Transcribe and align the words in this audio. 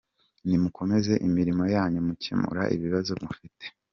Nimukomeze 0.47 1.13
imirimo 1.27 1.63
yanyu 1.75 1.99
mukemura 2.07 2.63
ibibazo 2.75 3.11
mufite. 3.23 3.65